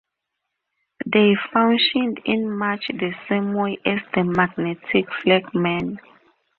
[1.05, 5.99] They functioned in much the same way as the Magnetic Flagmen.